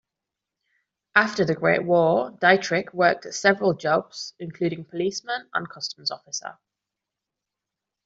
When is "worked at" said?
2.91-3.35